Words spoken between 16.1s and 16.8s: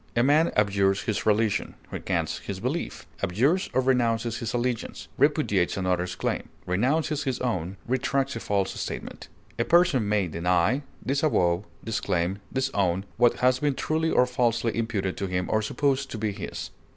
be his.